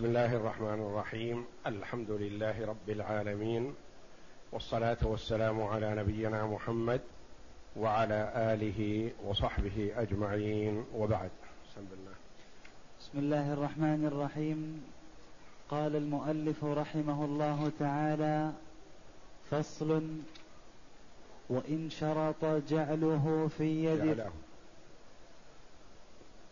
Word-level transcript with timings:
بسم 0.00 0.08
الله 0.08 0.36
الرحمن 0.36 0.80
الرحيم. 0.80 1.44
الحمد 1.66 2.10
لله 2.10 2.66
رب 2.66 2.90
العالمين. 2.90 3.74
والصلاة 4.52 4.96
والسلام 5.02 5.62
على 5.62 5.94
نبينا 5.94 6.46
محمد 6.46 7.00
وعلى 7.76 8.32
آله 8.36 9.10
وصحبه 9.24 9.92
أجمعين. 9.96 10.84
وبعد. 10.94 11.30
بسم 11.68 11.80
الله. 11.92 12.14
بسم 13.00 13.18
الله 13.18 13.52
الرحمن 13.52 14.06
الرحيم. 14.06 14.84
قال 15.68 15.96
المؤلف 15.96 16.64
رحمه 16.64 17.24
الله 17.24 17.72
تعالى 17.78 18.52
فصل 19.50 20.02
وإن 21.50 21.90
شرط 21.90 22.44
جعله 22.44 23.50
في 23.58 23.84
يد 23.84 24.04
جعله. 24.04 24.32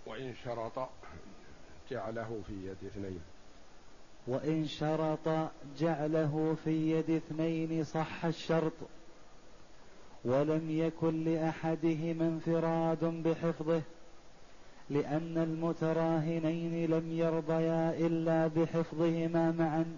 وإن 0.06 0.34
شرط 0.44 0.88
جعله 1.90 2.40
في 2.46 2.52
يد 2.52 2.84
اثنين. 2.86 3.38
وإن 4.29 4.66
شرط 4.66 5.50
جعله 5.78 6.56
في 6.64 6.91
يد 6.91 7.10
اثنين 7.10 7.84
صح 7.84 8.24
الشرط 8.24 8.73
ولم 10.24 10.70
يكن 10.70 11.24
لأحدهما 11.24 12.27
انفراد 12.27 13.04
بحفظه 13.04 13.82
لأن 14.91 15.38
المتراهنين 15.38 16.91
لم 16.91 17.12
يرضيا 17.12 18.06
إلا 18.06 18.46
بحفظهما 18.46 19.52
معا 19.52 19.96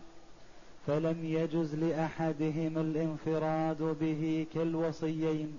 فلم 0.87 1.25
يجز 1.25 1.75
لأحدهما 1.75 2.81
الانفراد 2.81 3.83
به 3.83 4.47
كالوصيين. 4.55 5.59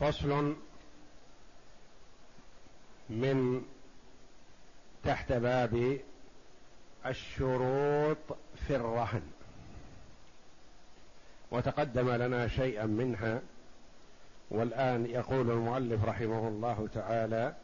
فصل 0.00 0.54
من 3.10 3.62
تحت 5.04 5.32
باب 5.32 6.00
الشروط 7.06 8.36
في 8.66 8.76
الرهن. 8.76 9.22
وتقدم 11.50 12.10
لنا 12.10 12.48
شيئا 12.48 12.86
منها 12.86 13.40
والآن 14.50 15.06
يقول 15.06 15.50
المؤلف 15.50 16.04
رحمه 16.04 16.48
الله 16.48 16.88
تعالى 16.94 17.54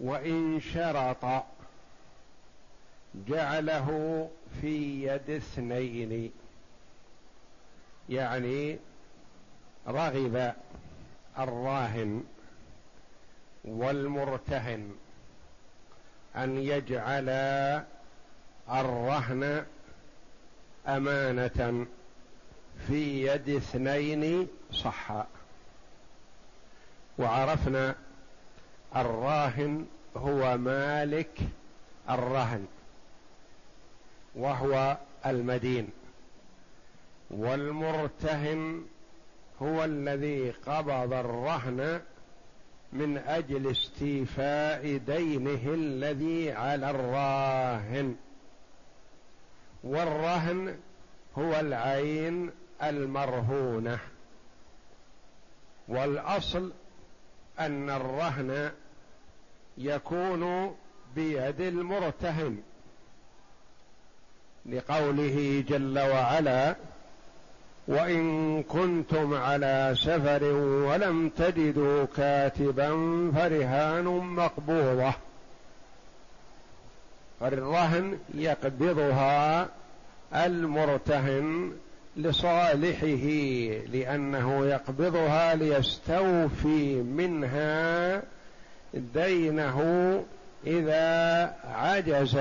وإن 0.00 0.60
شرط 0.60 1.44
جعله 3.28 4.30
في 4.60 5.04
يد 5.06 5.30
اثنين 5.30 6.32
يعني 8.08 8.78
رغب 9.88 10.54
الراهن 11.38 12.24
والمرتهن 13.64 14.94
أن 16.36 16.58
يجعل 16.58 17.28
الرهن 18.72 19.64
أمانة 20.86 21.86
في 22.86 23.26
يد 23.26 23.48
اثنين 23.48 24.48
صحا. 24.72 25.26
وعرفنا 27.18 27.94
الراهن 28.96 29.86
هو 30.16 30.58
مالك 30.58 31.38
الرهن 32.10 32.66
وهو 34.34 34.96
المدين. 35.26 35.88
والمرتهن 37.30 38.84
هو 39.62 39.84
الذي 39.84 40.50
قبض 40.50 41.12
الرهن 41.12 42.00
من 42.92 43.18
أجل 43.18 43.70
استيفاء 43.70 44.96
دينه 44.96 45.74
الذي 45.74 46.52
على 46.52 46.90
الراهن. 46.90 48.16
والرهن 49.84 50.76
هو 51.38 51.60
العين 51.60 52.50
المرهونة. 52.82 53.98
والأصل 55.88 56.72
أن 57.60 57.90
الرهن 57.90 58.70
يكون 59.78 60.74
بيد 61.14 61.60
المرتهن 61.60 62.62
لقوله 64.66 65.64
جل 65.68 65.98
وعلا 65.98 66.76
وإن 67.88 68.62
كنتم 68.62 69.34
على 69.34 69.94
سفر 69.98 70.44
ولم 70.84 71.28
تجدوا 71.28 72.04
كاتبا 72.16 72.88
فرهان 73.34 74.04
مقبوضة 74.04 75.14
فالرهن 77.40 78.18
يقبضها 78.34 79.68
المرتهن 80.34 81.72
لصالحه 82.16 83.26
لأنه 83.92 84.66
يقبضها 84.66 85.54
ليستوفي 85.54 86.94
منها 86.94 88.22
دينه 88.94 89.80
إذا 90.66 91.54
عجز 91.74 92.40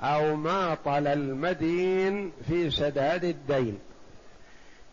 أو 0.00 0.36
ماطل 0.36 1.06
المدين 1.06 2.32
في 2.48 2.70
سداد 2.70 3.24
الدين. 3.24 3.78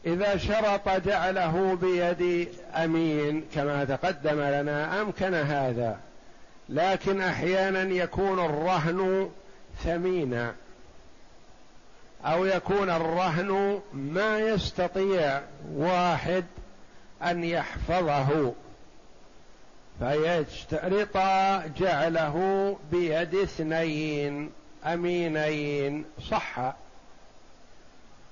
إذا 0.06 0.38
شرط 0.38 0.90
جعله 0.90 1.76
بيد 1.82 2.50
أمين 2.76 3.44
كما 3.56 3.86
تقدم 3.86 4.42
لنا 4.42 5.02
أمكن 5.02 5.34
هذا. 5.34 5.98
لكن 6.70 7.22
أحيانا 7.22 7.82
يكون 7.82 8.40
الرهن 8.40 9.30
ثمينا 9.84 10.56
أو 12.26 12.46
يكون 12.46 12.90
الرهن 12.90 13.82
ما 13.94 14.40
يستطيع 14.40 15.42
واحد 15.74 16.46
أن 17.24 17.44
يحفظه. 17.44 18.54
فيشترط 20.00 21.18
جعله 21.78 22.78
بيد 22.92 23.36
اثنين 23.36 24.52
أمينين 24.86 26.06
صح. 26.32 26.74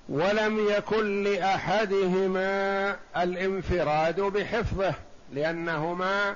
ولم 0.09 0.69
يكن 0.69 1.23
لأحدهما 1.23 2.95
الانفراد 3.17 4.21
بحفظه 4.21 4.93
لأنهما 5.33 6.35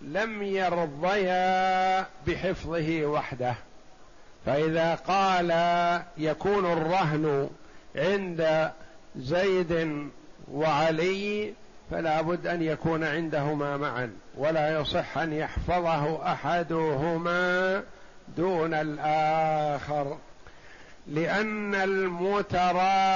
لم 0.00 0.42
يرضيا 0.42 2.00
بحفظه 2.26 3.06
وحده. 3.06 3.54
فإذا 4.46 4.94
قال 4.94 5.50
يكون 6.18 6.72
الرهن 6.72 7.50
عند 7.96 8.70
زيد 9.16 10.08
وعلي 10.52 11.52
فلا 11.90 12.20
بد 12.20 12.46
أن 12.46 12.62
يكون 12.62 13.04
عندهما 13.04 13.76
معا 13.76 14.12
ولا 14.36 14.80
يصح 14.80 15.18
أن 15.18 15.32
يحفظه 15.32 16.32
أحدهما 16.32 17.82
دون 18.36 18.74
الآخر. 18.74 20.16
لأن 21.06 21.74
المتراهنين 21.74 23.06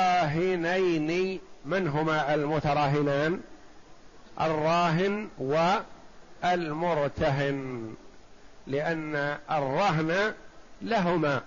من 1.65 1.89
هما 1.89 2.35
المتراهنان؟ 2.35 3.41
الراهن 4.41 5.29
والمرتهن 6.45 7.95
لأن 8.67 9.39
الرهن 9.51 10.35
لهما 10.83 11.43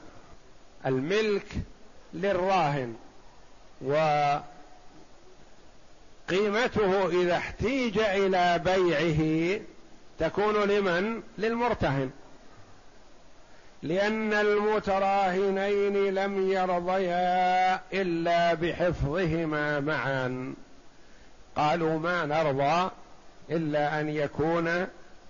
الملك 0.86 1.48
للراهن 2.14 2.96
وقيمته 3.82 4.42
إذا 7.22 7.38
احتيج 7.38 8.00
إلى 8.00 8.62
بيعه 8.66 9.60
تكون 10.20 10.56
لمن؟ 10.56 11.22
للمرتهن. 11.38 12.10
لأن 13.84 14.34
المتراهنين 14.34 16.14
لم 16.14 16.52
يرضيا 16.52 17.80
إلا 17.94 18.54
بحفظهما 18.54 19.80
معا. 19.80 20.54
قالوا 21.56 22.00
ما 22.00 22.26
نرضى؟ 22.26 22.92
إلا 23.50 24.00
أن 24.02 24.10
يكون 24.10 24.88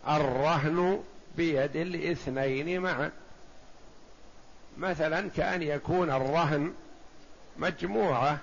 الرهن 0.08 1.04
بيد 1.38 1.76
الاثنين 1.76 2.80
معا. 2.80 3.12
مثلا 4.78 5.30
كأن 5.30 5.62
يكون 5.62 6.12
الرهن 6.12 6.74
مجموعة 7.58 8.38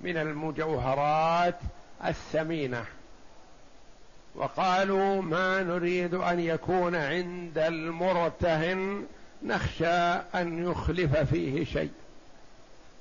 من 0.00 0.16
المجوهرات 0.16 1.58
الثمينة. 2.04 2.84
وقالوا 4.34 5.22
ما 5.22 5.62
نريد 5.62 6.14
أن 6.14 6.40
يكون 6.40 6.94
عند 6.94 7.58
المرتهن 7.58 9.06
نخشى 9.42 10.12
أن 10.34 10.70
يخلف 10.70 11.16
فيه 11.16 11.64
شيء. 11.64 11.90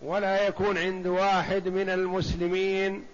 ولا 0.01 0.47
يكون 0.47 0.77
عند 0.77 1.07
واحد 1.07 1.67
من 1.67 1.89
المسلمين 1.89 3.05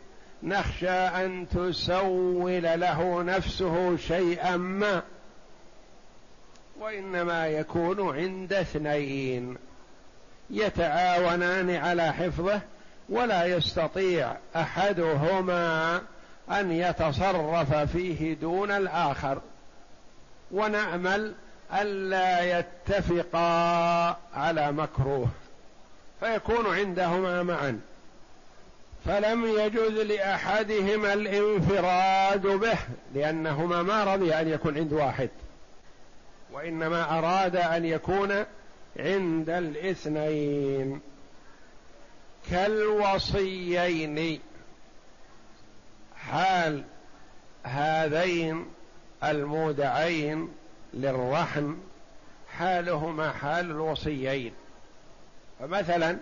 نخشى 0.43 0.89
أن 0.89 1.47
تسول 1.49 2.63
له 2.63 3.23
نفسه 3.23 3.97
شيئا 3.97 4.57
ما 4.57 5.01
وإنما 6.79 7.47
يكون 7.47 8.17
عند 8.17 8.53
اثنين 8.53 9.57
يتعاونان 10.49 11.75
على 11.75 12.13
حفظه 12.13 12.61
ولا 13.09 13.45
يستطيع 13.45 14.35
أحدهما 14.55 16.01
أن 16.51 16.71
يتصرف 16.71 17.73
فيه 17.73 18.33
دون 18.33 18.71
الآخر. 18.71 19.41
ونأمل 20.51 21.33
الا 21.73 22.59
يتفقا 22.59 24.17
على 24.33 24.71
مكروه 24.71 25.27
فيكون 26.19 26.65
عندهما 26.65 27.43
معا. 27.43 27.79
فلم 29.05 29.45
يجوز 29.45 29.93
لأحدهما 29.93 31.13
الانفراد 31.13 32.47
به 32.47 32.77
لأنهما 33.13 33.83
ما 33.83 34.15
رضي 34.15 34.33
أن 34.33 34.47
يكون 34.47 34.77
عند 34.77 34.93
واحد. 34.93 35.29
وإنما 36.51 37.17
أراد 37.17 37.55
أن 37.55 37.85
يكون 37.85 38.31
عند 38.99 39.49
الاثنين. 39.49 41.01
كالوصيين. 42.51 44.39
حال 46.15 46.83
هذين 47.63 48.65
المودعين 49.23 50.53
للرحم 50.93 51.75
حالهما 52.57 53.31
حال 53.31 53.71
الوصيين. 53.71 54.53
فمثلا 55.59 56.17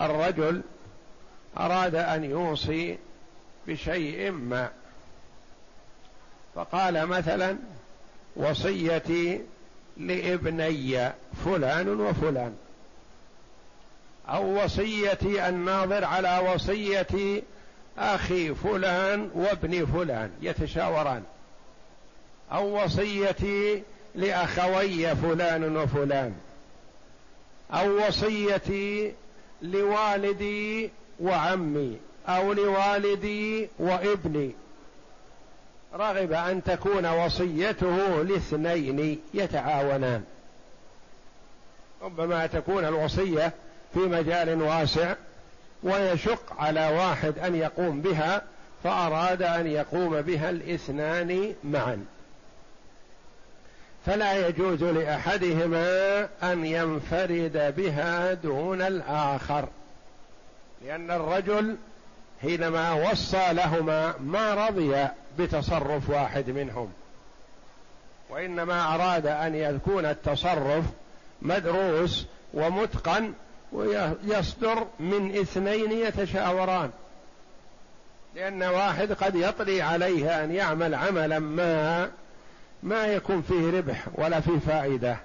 الرجل 0.00 0.62
أراد 1.58 1.94
أن 1.94 2.24
يوصي 2.24 2.98
بشيء 3.66 4.30
ما. 4.30 4.70
فقال 6.54 7.06
مثلا 7.06 7.56
وصيتي 8.36 9.40
لابني 9.96 11.12
فلان 11.44 11.88
وفلان. 11.88 12.56
أو 14.28 14.64
وصيتي 14.64 15.48
الناظر 15.48 16.04
على 16.04 16.52
وصيه 16.54 17.42
أخي 17.98 18.54
فلان 18.54 19.30
وابن 19.34 19.86
فلان 19.86 20.30
يتشاوران. 20.42 21.22
أو 22.52 22.84
وصيتي 22.84 23.82
لأخوي 24.14 25.16
فلان 25.16 25.76
وفلان. 25.76 26.34
أو 27.72 28.06
وصيتي 28.06 29.14
لوالدي 29.62 30.90
وعمي 31.20 31.96
أو 32.28 32.52
لوالدي 32.52 33.68
وابني. 33.78 34.50
رغب 35.94 36.32
أن 36.32 36.64
تكون 36.64 37.06
وصيته 37.06 38.22
لاثنين 38.22 39.20
يتعاونان. 39.34 40.24
ربما 42.02 42.46
تكون 42.46 42.84
الوصية 42.84 43.52
في 43.94 44.00
مجال 44.00 44.62
واسع 44.62 45.14
ويشق 45.82 46.52
على 46.58 46.88
واحد 46.88 47.38
أن 47.38 47.54
يقوم 47.54 48.00
بها 48.00 48.42
فأراد 48.84 49.42
أن 49.42 49.66
يقوم 49.66 50.20
بها 50.20 50.50
الاثنان 50.50 51.54
معا. 51.64 52.04
فلا 54.06 54.48
يجوز 54.48 54.84
لأحدهما 54.84 56.20
أن 56.42 56.66
ينفرد 56.66 57.74
بها 57.76 58.32
دون 58.32 58.82
الآخر. 58.82 59.68
لأن 60.84 61.10
الرجل 61.10 61.76
حينما 62.42 62.92
وصى 62.92 63.52
لهما 63.52 64.14
ما 64.20 64.54
رضي 64.68 65.08
بتصرف 65.38 66.10
واحد 66.10 66.50
منهم. 66.50 66.92
وإنما 68.30 68.94
أراد 68.94 69.26
أن 69.26 69.54
يكون 69.54 70.06
التصرف 70.06 70.84
مدروس 71.42 72.26
ومتقن 72.54 73.32
ويصدر 73.72 74.86
من 75.00 75.36
اثنين 75.36 75.92
يتشاوران. 75.92 76.90
لأن 78.34 78.62
واحد 78.62 79.12
قد 79.12 79.34
يطري 79.34 79.82
عليه 79.82 80.44
أن 80.44 80.52
يعمل 80.52 80.94
عملا 80.94 81.38
ما 81.38 82.10
ما 82.82 83.06
يكون 83.06 83.42
فيه 83.42 83.78
ربح 83.78 84.06
ولا 84.14 84.40
فيه 84.40 84.58
فائدة. 84.58 85.16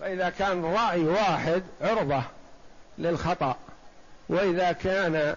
فإذا 0.00 0.30
كان 0.30 0.64
رأي 0.64 1.04
واحد 1.04 1.62
عرضة 1.80 2.22
للخطأ. 2.98 3.56
وإذا 4.30 4.72
كان 4.72 5.36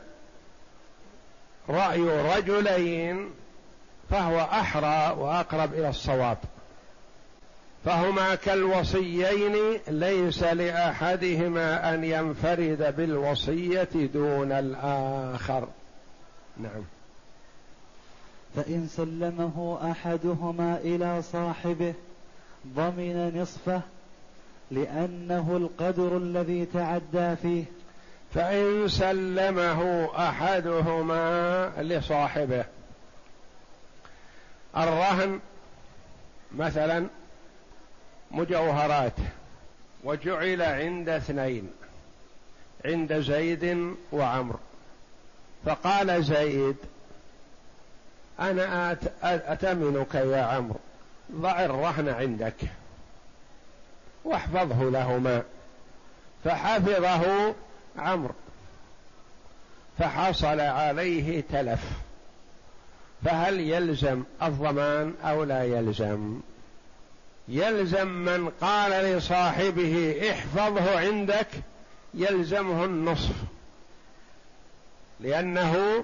رأي 1.69 2.01
رجلين 2.01 3.29
فهو 4.09 4.39
أحرى 4.39 5.15
وأقرب 5.19 5.73
إلى 5.73 5.89
الصواب. 5.89 6.37
فهما 7.85 8.35
كالوصيين 8.35 9.79
ليس 9.87 10.43
لأحدهما 10.43 11.93
أن 11.93 12.03
ينفرد 12.03 12.95
بالوصية 12.97 13.89
دون 14.13 14.51
الآخر. 14.51 15.67
نعم. 16.57 16.83
فإن 18.55 18.87
سلمه 18.87 19.79
أحدهما 19.91 20.77
إلى 20.83 21.21
صاحبه 21.21 21.93
ضمن 22.75 23.41
نصفه 23.41 23.81
لأنه 24.71 25.57
القدر 25.57 26.17
الذي 26.17 26.65
تعدى 26.65 27.35
فيه. 27.35 27.63
فإن 28.33 28.87
سلمه 28.87 30.09
أحدهما 30.17 31.69
لصاحبه. 31.77 32.65
الرهن 34.77 35.39
مثلا 36.55 37.07
مجوهرات 38.31 39.13
وجعل 40.03 40.61
عند 40.61 41.09
اثنين 41.09 41.71
عند 42.85 43.19
زيد 43.19 43.95
وعمر 44.11 44.59
فقال 45.65 46.23
زيد 46.23 46.75
أنا 48.39 48.97
أتمنك 49.23 50.15
يا 50.15 50.41
عمرو 50.41 50.79
ضع 51.31 51.65
الرهن 51.65 52.09
عندك 52.09 52.55
واحفظه 54.25 54.83
لهما. 54.83 55.43
فحفظه 56.43 57.53
عمرو 57.97 58.33
فحصل 59.99 60.59
عليه 60.59 61.43
تلف 61.51 61.81
فهل 63.25 63.59
يلزم 63.59 64.23
الضمان 64.41 65.13
أو 65.23 65.43
لا 65.43 65.63
يلزم؟ 65.63 66.39
يلزم 67.47 68.07
من 68.07 68.49
قال 68.61 68.91
لصاحبه 68.91 70.21
احفظه 70.31 70.99
عندك 70.99 71.47
يلزمه 72.13 72.85
النصف 72.85 73.35
لأنه 75.19 76.03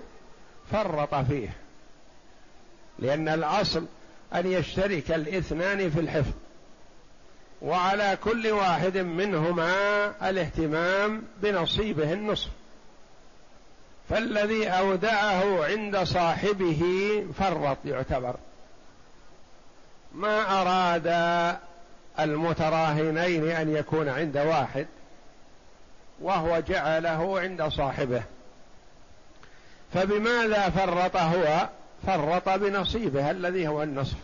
فرط 0.71 1.15
فيه 1.15 1.49
لأن 2.99 3.27
الأصل 3.27 3.85
أن 4.33 4.47
يشترك 4.47 5.11
الاثنان 5.11 5.89
في 5.89 5.99
الحفظ. 5.99 6.31
وعلى 7.61 8.17
كل 8.23 8.47
واحد 8.51 8.97
منهما 8.97 9.73
الاهتمام 10.29 11.23
بنصيبه 11.41 12.13
النصف. 12.13 12.49
فالذي 14.09 14.67
أودعه 14.67 15.65
عند 15.65 15.97
صاحبه 15.97 16.83
فرط 17.39 17.77
يعتبر. 17.85 18.35
ما 20.15 20.61
أراد 20.61 21.07
المتراهنين 22.19 23.49
أن 23.49 23.75
يكون 23.75 24.09
عند 24.09 24.37
واحد 24.37 24.87
وهو 26.21 26.59
جعله 26.59 27.39
عند 27.39 27.63
صاحبه. 27.63 28.23
فبماذا 29.93 30.69
فرط 30.69 31.15
هو؟ 31.15 31.69
فرط 32.07 32.49
بنصيبه 32.49 33.31
الذي 33.31 33.67
هو 33.67 33.83
النصف. 33.83 34.17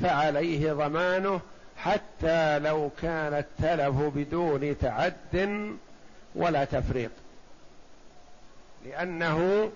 فعليه 0.00 0.72
ضمانه 0.72 1.40
حتى 1.78 2.58
لو 2.58 2.90
كان 3.02 3.34
التلف 3.34 3.96
بدون 4.14 4.78
تعد 4.78 5.76
ولا 6.34 6.64
تفريط. 6.64 7.10
لأنه 8.86 9.70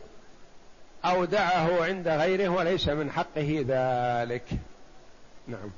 أودعه 1.04 1.85
عند 1.85 2.09
غيره 2.09 2.49
وليس 2.49 2.88
من 2.88 3.11
حقه 3.11 3.64
ذلك. 3.69 4.45
نعم. 5.49 5.71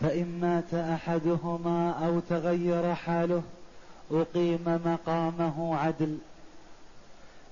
فإن 0.00 0.38
مات 0.40 0.74
أحدهما 0.74 1.94
أو 2.06 2.20
تغير 2.20 2.94
حاله 2.94 3.42
أقيم 4.10 4.80
مقامه 4.84 5.76
عدل. 5.76 6.18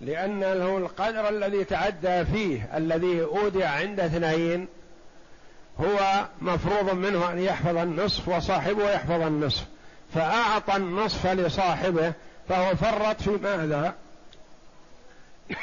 لأن 0.01 0.41
له 0.41 0.79
القدر 0.79 1.29
الذي 1.29 1.65
تعدى 1.65 2.25
فيه 2.25 2.77
الذي 2.77 3.23
أودع 3.23 3.71
عند 3.71 4.01
اثنين 4.01 4.67
هو 5.81 6.27
مفروض 6.41 6.95
منه 6.95 7.33
أن 7.33 7.39
يحفظ 7.39 7.77
النصف 7.77 8.29
وصاحبه 8.29 8.91
يحفظ 8.91 9.21
النصف. 9.21 9.65
فأعطى 10.15 10.77
النصف 10.77 11.27
لصاحبه 11.27 12.13
فهو 12.49 12.77
فرط 12.77 13.23
في 13.23 13.31
ماذا؟ 13.31 13.95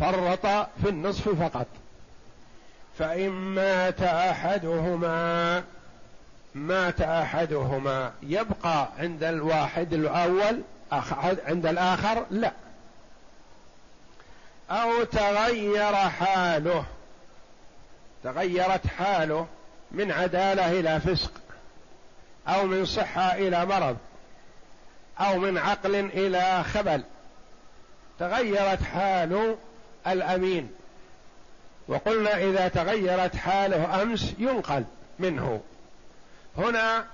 فرط 0.00 0.46
في 0.82 0.88
النصف 0.88 1.28
فقط. 1.28 1.66
فإن 2.98 3.30
مات 3.30 4.02
أحدهما 4.02 5.64
مات 6.54 7.00
أحدهما 7.00 8.12
يبقى 8.22 8.88
عند 8.98 9.24
الواحد 9.24 9.92
الأول 9.92 10.62
عند 11.46 11.66
الآخر 11.66 12.26
لا. 12.30 12.52
أو 14.70 15.04
تغير 15.04 15.94
حاله. 15.94 16.84
تغيرت 18.24 18.86
حاله 18.86 19.46
من 19.90 20.12
عدالة 20.12 20.80
إلى 20.80 21.00
فسق 21.00 21.30
أو 22.48 22.66
من 22.66 22.84
صحة 22.84 23.34
إلى 23.34 23.66
مرض 23.66 23.96
أو 25.20 25.38
من 25.38 25.58
عقل 25.58 25.94
إلى 25.94 26.64
خبل. 26.64 27.02
تغيرت 28.18 28.82
حال 28.82 29.56
الأمين. 30.06 30.70
وقلنا 31.88 32.36
إذا 32.36 32.68
تغيرت 32.68 33.36
حاله 33.36 34.02
أمس 34.02 34.34
ينقل 34.38 34.84
منه. 35.18 35.60
هنا 36.58 37.04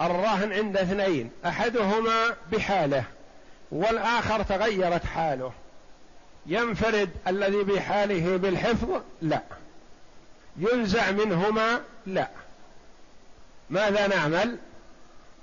الرهن 0.00 0.52
عند 0.52 0.76
اثنين 0.76 1.30
أحدهما 1.46 2.36
بحاله 2.52 3.04
والآخر 3.72 4.42
تغيرت 4.42 5.04
حاله. 5.06 5.52
ينفرد 6.46 7.10
الذي 7.28 7.62
بحاله 7.62 8.36
بالحفظ؟ 8.36 8.88
لا. 9.22 9.42
ينزع 10.56 11.10
منهما؟ 11.10 11.80
لا. 12.06 12.28
ماذا 13.70 14.06
نعمل؟ 14.06 14.58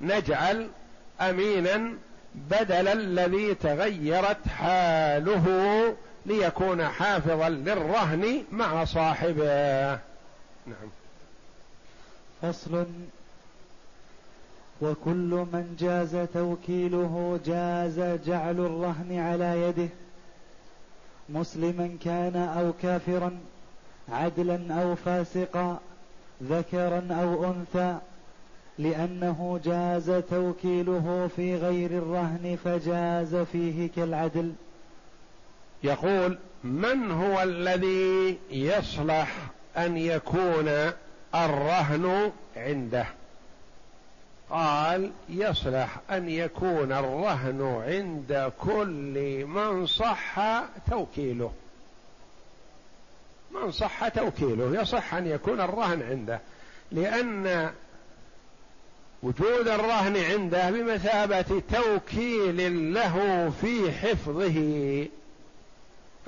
نجعل 0.02 0.68
أمينا 1.22 1.94
بدل 2.36 2.88
الذي 2.88 3.56
تغيرت 3.56 4.48
حاله 4.48 5.96
ليكون 6.26 6.88
حافظا 6.88 7.50
للرهن 7.50 8.44
مع 8.52 8.86
صاحبه. 8.86 9.92
نعم. 10.68 10.90
فصل. 12.42 12.86
وكل 14.82 15.46
من 15.54 15.76
جاز 15.80 16.28
توكيله 16.34 17.40
جاز 17.46 18.20
جعل 18.26 18.60
الرهن 18.60 19.20
على 19.20 19.62
يده. 19.62 19.90
مسلما 21.34 21.98
كان 22.04 22.36
أو 22.36 22.74
كافرا 22.82 23.38
عدلا 24.10 24.82
أو 24.82 24.96
فاسقا 24.96 25.80
ذكرا 26.44 27.08
أو 27.12 27.46
أنثى 27.46 27.98
لأنه 28.78 29.60
جاز 29.66 30.12
توكيله 30.30 31.30
في 31.36 31.56
غير 31.56 31.92
الرهن 31.92 32.58
فجاز 32.64 33.36
فيه 33.36 33.90
كالعدل. 33.96 34.54
يقول 35.84 36.38
من 36.64 37.12
هو 37.12 37.44
الذي 37.44 38.38
يصلح 38.52 39.36
أن 39.78 39.98
يكون 39.98 40.68
الرهن 41.36 42.32
عنده؟ 42.58 43.06
قال 44.52 45.12
يصلح 45.30 46.00
أن 46.12 46.30
يكون 46.30 46.92
الرهن 46.92 47.84
عند 47.88 48.52
كل 48.60 49.46
من 49.46 49.88
صح 49.88 50.64
توكيله. 50.92 51.52
من 53.52 53.72
صح 53.72 54.08
توكيله 54.08 54.82
يصح 54.82 55.14
أن 55.14 55.28
يكون 55.28 55.62
الرهن 55.62 56.02
عنده 56.04 56.40
لأن 56.92 57.72
وجود 59.24 59.68
الرهن 59.68 60.18
عنده 60.18 60.72
بمثابة 60.72 61.62
توكيل 61.74 62.94
له 62.94 63.50
في 63.62 63.92
حفظه. 63.92 65.08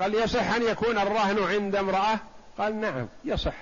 قال 0.00 0.14
يصح 0.14 0.54
أن 0.54 0.62
يكون 0.62 0.98
الرهن 0.98 1.38
عند 1.38 1.76
امرأة؟ 1.76 2.18
قال 2.58 2.80
نعم 2.80 3.06
يصح 3.24 3.54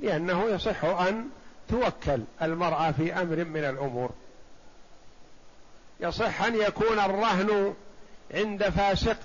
لأنه 0.00 0.44
يصح 0.44 0.84
أن 0.84 1.28
توكل 1.68 2.20
المرأة 2.42 2.90
في 2.90 3.12
أمر 3.12 3.44
من 3.44 3.64
الأمور. 3.64 4.10
يصح 6.00 6.42
أن 6.42 6.54
يكون 6.54 6.98
الرهن 6.98 7.74
عند 8.34 8.68
فاسق. 8.68 9.16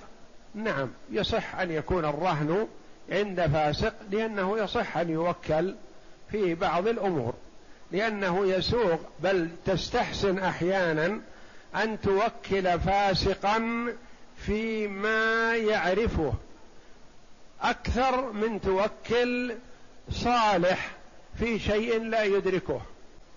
نعم 0.54 0.90
يصح 1.10 1.54
أن 1.54 1.70
يكون 1.70 2.04
الرهن 2.04 2.68
عند 3.10 3.46
فاسق 3.46 3.94
لأنه 4.10 4.58
يصح 4.58 4.96
أن 4.96 5.10
يوكل 5.10 5.74
في 6.30 6.54
بعض 6.54 6.88
الأمور. 6.88 7.34
لأنه 7.92 8.46
يسوق 8.46 9.00
بل 9.20 9.48
تستحسن 9.66 10.38
أحيانا 10.38 11.20
أن 11.74 12.00
توكل 12.00 12.80
فاسقا 12.80 13.86
فيما 14.36 15.56
يعرفه. 15.56 16.32
أكثر 17.62 18.32
من 18.32 18.60
توكل 18.60 19.56
صالح. 20.10 20.90
في 21.38 21.58
شيء 21.58 22.02
لا 22.02 22.24
يدركه. 22.24 22.80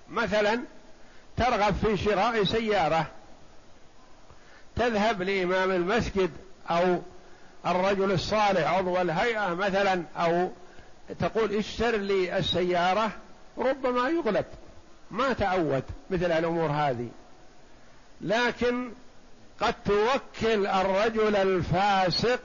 مثلا 0.09 0.59
ترغب 1.37 1.75
في 1.75 1.97
شراء 1.97 2.43
سيارة. 2.43 3.07
تذهب 4.75 5.21
لإمام 5.21 5.71
المسجد 5.71 6.29
أو 6.69 7.01
الرجل 7.65 8.11
الصالح 8.11 8.73
عضو 8.73 9.01
الهيئة 9.01 9.53
مثلا 9.53 10.03
أو 10.17 10.51
تقول 11.19 11.55
اشتر 11.55 11.95
لي 11.95 12.37
السيارة 12.37 13.11
ربما 13.57 14.09
يغلب. 14.09 14.45
ما 15.11 15.33
تعود 15.33 15.83
مثل 16.09 16.31
الأمور 16.31 16.69
هذه. 16.71 17.09
لكن 18.21 18.91
قد 19.61 19.75
توكل 19.85 20.67
الرجل 20.67 21.35
الفاسق 21.35 22.39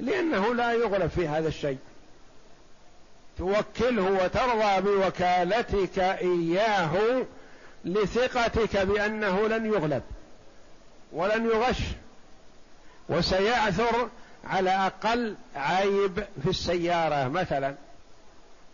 لأنه 0.00 0.54
لا 0.54 0.72
يغلب 0.72 1.10
في 1.10 1.28
هذا 1.28 1.48
الشيء. 1.48 1.78
توكله 3.38 4.24
وترضى 4.24 4.80
بوكالتك 4.80 5.98
إياه 5.98 7.24
لثقتك 7.84 8.76
بأنه 8.76 9.48
لن 9.48 9.66
يغلب 9.66 10.02
ولن 11.12 11.46
يغش 11.46 11.78
وسيعثر 13.08 14.08
على 14.44 14.70
أقل 14.70 15.34
عيب 15.56 16.24
في 16.42 16.50
السيارة 16.50 17.28
مثلا. 17.28 17.74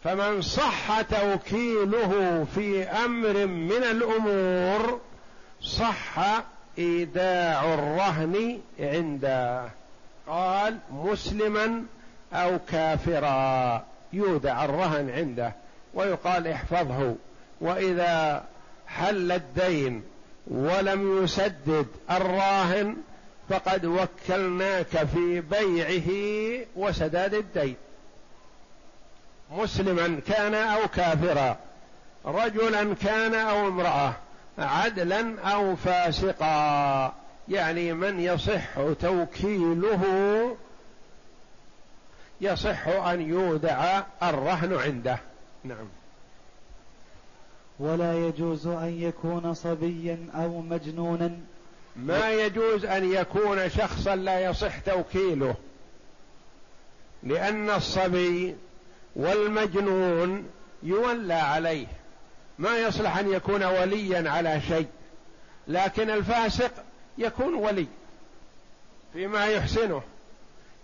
فمن 0.05 0.43
صح 0.43 1.01
توكيله 1.01 2.47
في 2.55 2.85
أمر 2.85 3.47
من 3.47 3.85
الأمور 3.91 5.01
صح 5.63 6.19
إيداع 6.79 7.75
الرهن 7.75 8.61
عنده. 8.81 9.69
قال 10.27 10.79
مسلما 10.91 11.85
أو 12.33 12.59
كافرا. 12.69 13.85
يودع 14.13 14.65
الرهن 14.65 15.11
عنده 15.11 15.53
ويقال 15.95 16.49
احفظه 16.49 17.15
وإذا 17.61 18.45
حل 18.87 19.33
الدين 19.33 20.03
ولم 20.47 21.25
يسدد 21.25 21.87
الراهن 22.11 22.97
فقد 23.49 23.85
وكلناك 23.85 25.07
في 25.15 25.41
بيعه 25.41 26.11
وسداد 26.77 27.35
الدين. 27.35 27.77
مسلما 29.51 30.21
كان 30.27 30.55
أو 30.55 30.89
كافرا 30.89 31.57
رجلا 32.25 32.95
كان 32.95 33.35
أو 33.35 33.69
امرأة 33.69 34.13
عدلا 34.59 35.41
أو 35.41 35.77
فاسقا 35.77 37.13
يعني 37.49 37.93
من 37.93 38.21
يصح 38.21 38.93
توكيله 39.01 40.03
يصح 42.43 42.89
أن 42.89 43.21
يودع 43.21 44.03
الرهن 44.23 44.75
عنده. 44.75 45.19
نعم. 45.65 45.89
ولا 47.79 48.27
يجوز 48.27 48.67
أن 48.67 49.03
يكون 49.03 49.55
صبيا 49.55 50.27
أو 50.35 50.61
مجنونا. 50.61 51.39
ما 51.97 52.31
يجوز 52.31 52.85
أن 52.85 53.13
يكون 53.13 53.71
شخصا 53.71 54.17
لا 54.17 54.41
يصح 54.41 54.79
توكيله. 54.79 55.55
لأن 57.23 57.71
الصبي 57.71 58.57
والمجنون 59.17 60.49
يولى 60.83 61.35
عليه. 61.35 61.87
ما 62.59 62.79
يصلح 62.79 63.19
أن 63.19 63.33
يكون 63.33 63.65
وليا 63.65 64.31
على 64.31 64.61
شيء. 64.61 64.87
لكن 65.69 66.11
الفاسق 66.11 66.71
يكون 67.19 67.55
ولي. 67.55 67.87
فيما 69.13 69.47
يحسنه. 69.47 70.03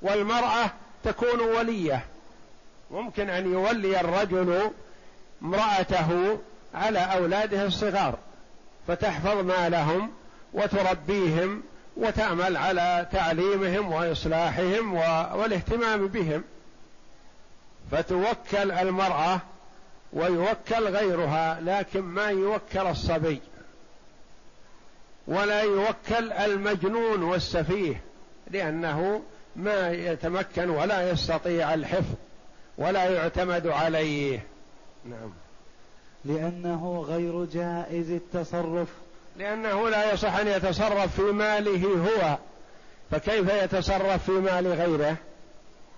والمرأة 0.02 0.70
تكون 1.04 1.40
ولية. 1.40 2.04
ممكن 2.90 3.30
أن 3.30 3.52
يولي 3.52 4.00
الرجل 4.00 4.70
امرأته 5.42 6.38
على 6.74 6.98
اولاده 6.98 7.66
الصغار 7.66 8.18
فتحفظ 8.88 9.36
مالهم 9.44 10.10
وتربيهم 10.52 11.62
وتعمل 11.96 12.56
على 12.56 13.06
تعليمهم 13.12 13.92
وإصلاحهم 13.92 14.94
والاهتمام 15.34 16.06
بهم. 16.06 16.44
فتوكل 17.90 18.72
المرأة 18.72 19.40
ويوكل 20.12 20.88
غيرها 20.88 21.60
لكن 21.60 22.00
ما 22.00 22.26
يوكل 22.26 22.86
الصبي. 22.86 23.40
ولا 25.26 25.62
يوكل 25.62 26.32
المجنون 26.32 27.22
والسفيه 27.22 28.00
لأنه 28.50 29.22
ما 29.58 29.90
يتمكن 29.90 30.70
ولا 30.70 31.10
يستطيع 31.10 31.74
الحفظ 31.74 32.14
ولا 32.78 33.04
يعتمد 33.04 33.66
عليه. 33.66 34.40
نعم. 35.04 35.32
لأنه 36.24 37.04
غير 37.08 37.44
جائز 37.44 38.10
التصرف. 38.10 38.88
لأنه 39.36 39.88
لا 39.88 40.12
يصح 40.12 40.36
أن 40.36 40.48
يتصرف 40.48 41.16
في 41.16 41.22
ماله 41.22 41.86
هو. 41.86 42.36
فكيف 43.10 43.52
يتصرف 43.52 44.24
في 44.24 44.32
مال 44.32 44.66
غيره؟ 44.66 45.16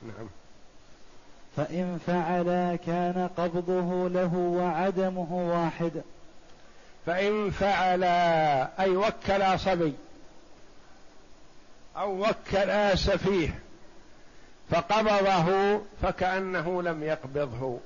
نعم. 0.02 0.28
فإن 1.56 1.98
فعل 2.06 2.78
كان 2.86 3.28
قبضه 3.36 4.08
له 4.08 4.34
وعدمه 4.36 5.32
واحد. 5.32 6.02
فإن 7.06 7.50
فعل 7.50 8.04
أي 8.80 8.90
وكل 8.90 9.58
صبي. 9.58 9.92
أو 12.00 12.22
وكل 12.22 12.98
سفيه 12.98 13.58
فقبضه 14.70 15.80
فكأنه 16.02 16.82
لم 16.82 17.02
يقبضه 17.02 17.78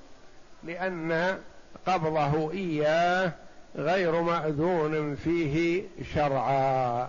لأن 0.64 1.38
قبضه 1.87 2.52
إياه 2.52 3.33
غير 3.76 4.21
مأذون 4.21 5.14
فيه 5.16 5.83
شرعا. 6.14 7.09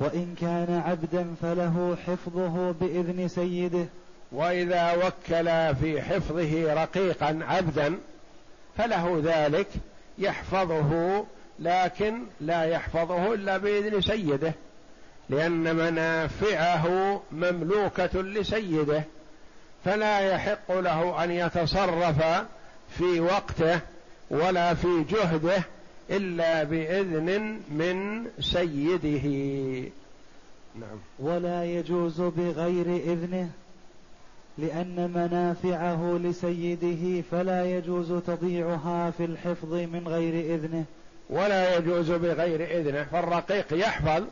وإن 0.00 0.34
كان 0.40 0.82
عبدا 0.86 1.34
فله 1.42 1.96
حفظه 2.06 2.72
بإذن 2.72 3.28
سيده. 3.28 3.86
وإذا 4.32 4.92
وكل 4.92 5.76
في 5.76 6.02
حفظه 6.02 6.82
رقيقا 6.82 7.38
عبدا 7.42 7.98
فله 8.76 9.20
ذلك 9.24 9.68
يحفظه 10.18 11.24
لكن 11.58 12.22
لا 12.40 12.64
يحفظه 12.64 13.34
إلا 13.34 13.56
بإذن 13.56 14.00
سيده. 14.00 14.52
لأن 15.30 15.76
منافعه 15.76 17.20
مملوكة 17.32 18.22
لسيده 18.22 19.04
فلا 19.84 20.20
يحق 20.20 20.72
له 20.78 21.24
أن 21.24 21.30
يتصرف 21.30 22.46
في 22.98 23.20
وقته 23.20 23.80
ولا 24.30 24.74
في 24.74 25.04
جهده 25.10 25.62
إلا 26.10 26.64
بإذن 26.64 27.60
من 27.70 28.26
سيده. 28.40 29.28
نعم. 30.74 30.98
ولا 31.18 31.64
يجوز 31.64 32.20
بغير 32.20 32.86
إذنه 32.86 33.50
لأن 34.58 35.10
منافعه 35.14 36.18
لسيده 36.24 37.22
فلا 37.30 37.64
يجوز 37.64 38.12
تضيعها 38.12 39.10
في 39.10 39.24
الحفظ 39.24 39.72
من 39.72 40.08
غير 40.08 40.54
إذنه. 40.54 40.84
ولا 41.30 41.76
يجوز 41.76 42.10
بغير 42.10 42.80
إذنه 42.80 43.04
فالرقيق 43.04 43.66
يحفظ 43.72 44.22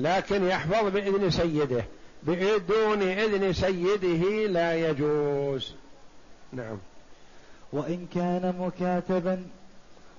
لكن 0.00 0.46
يحفظ 0.46 0.92
بإذن 0.92 1.30
سيده 1.30 1.84
بدون 2.22 3.02
إذن 3.02 3.52
سيده 3.52 4.46
لا 4.46 4.90
يجوز. 4.90 5.74
نعم. 6.52 6.78
وإن 7.72 8.06
كان 8.14 8.54
مكاتبا 8.58 9.42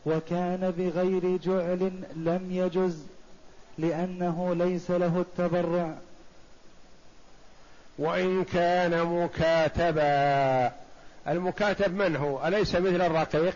وكان 0.05 0.73
بغير 0.77 1.37
جعل 1.37 1.91
لم 2.15 2.47
يجز 2.51 3.03
لأنه 3.77 4.55
ليس 4.55 4.91
له 4.91 5.21
التبرع. 5.21 5.95
وإن 7.99 8.43
كان 8.43 9.05
مكاتبا 9.05 10.71
المكاتب 11.27 11.93
من 11.93 12.15
هو؟ 12.15 12.47
أليس 12.47 12.75
مثل 12.75 13.01
الرقيق؟ 13.01 13.55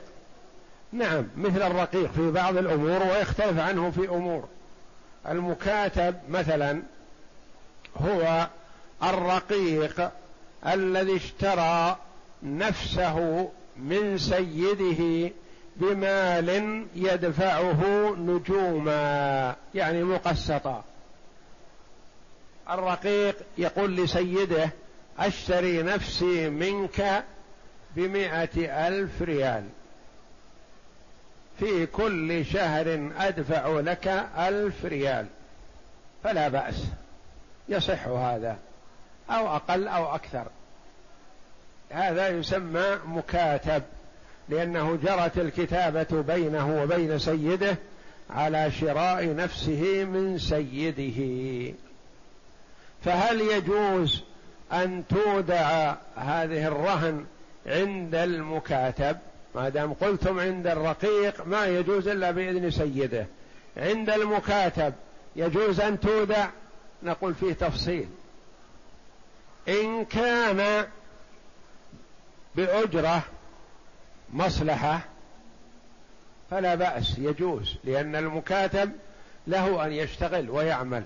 نعم 0.92 1.28
مثل 1.38 1.62
الرقيق 1.62 2.12
في 2.12 2.32
بعض 2.32 2.58
الأمور 2.58 3.04
ويختلف 3.04 3.60
عنه 3.60 3.92
في 3.92 4.10
أمور. 4.10 4.48
المكاتب 5.30 6.16
مثلا 6.30 6.82
هو 7.98 8.48
الرقيق 9.04 10.12
الذي 10.68 11.16
اشترى 11.16 11.98
نفسه 12.44 13.50
من 13.78 14.18
سيده 14.18 15.32
بمال 15.76 16.86
يدفعه 16.96 18.12
نجوما 18.18 19.56
يعني 19.76 20.04
مقسطا 20.04 20.84
الرقيق 22.70 23.36
يقول 23.58 23.96
لسيده 23.96 24.70
أشتري 25.20 25.84
نفسي 25.84 26.50
منك 26.50 27.24
بمائة 27.96 28.88
ألف 28.88 29.22
ريال. 29.22 29.64
في 31.60 31.86
كل 31.86 32.46
شهر 32.46 33.12
أدفع 33.20 33.68
لك 33.68 34.08
ألف 34.38 34.86
ريال. 34.86 35.26
فلا 36.24 36.48
بأس. 36.48 36.84
يصح 37.70 38.08
هذا. 38.08 38.58
أو 39.30 39.56
أقل 39.56 39.88
أو 39.88 40.16
أكثر. 40.16 40.48
هذا 41.90 42.28
يسمى 42.28 43.00
مكاتب. 43.06 43.84
لأنه 44.50 44.96
جرت 45.04 45.38
الكتابة 45.38 46.22
بينه 46.22 46.82
وبين 46.84 47.20
سيده 47.20 47.78
على 48.30 48.72
شراء 48.72 49.36
نفسه 49.36 50.04
من 50.04 50.38
سيده. 50.38 51.74
فهل 53.06 53.42
يجوز 53.42 54.24
أن 54.74 55.04
تودع 55.10 55.96
هذه 56.16 56.68
الرهن 56.68 57.26
عند 57.66 58.16
المكاتب؟ 58.16 59.18
ما 59.56 59.70
دام 59.70 59.94
قلتم 59.94 60.40
عند 60.40 60.68
الرقيق 60.68 61.48
ما 61.48 61.66
يجوز 61.66 62.08
إلا 62.08 62.32
بإذن 62.32 62.72
سيده. 62.72 63.28
عند 63.78 64.10
المكاتب 64.10 64.94
يجوز 65.36 65.80
أن 65.80 66.00
تودع 66.00 66.48
نقول 67.04 67.36
فيه 67.36 67.54
تفصيل. 67.54 68.08
إن 69.68 70.06
كان 70.06 70.88
بأجرة 72.56 73.24
مصلحة 74.34 75.02
فلا 76.52 76.76
بأس 76.76 77.18
يجوز 77.18 77.76
لأن 77.84 78.16
المكاتب 78.16 78.92
له 79.48 79.86
أن 79.86 79.92
يشتغل 79.92 80.50
ويعمل. 80.50 81.04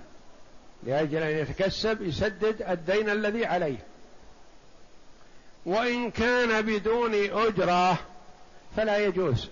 لأجل 0.84 1.24
أن 1.24 1.38
يتكسب 1.38 2.02
يسدد 2.02 2.62
الدين 2.62 3.10
الذي 3.10 3.46
عليه. 3.46 3.80
وإن 5.66 6.12
كان 6.12 6.62
بدون 6.62 7.14
أجرة 7.16 8.00
فلا 8.76 8.98
يجوز. 8.98 9.50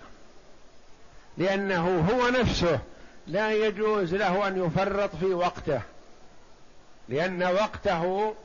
لأنه 1.37 1.99
هو 2.11 2.29
نفسه 2.29 2.79
لا 3.27 3.51
يجوز 3.51 4.13
له 4.15 4.47
أن 4.47 4.65
يفرط 4.65 5.15
في 5.15 5.25
وقته. 5.25 5.81
لأن 7.09 7.43
وقته 7.43 8.35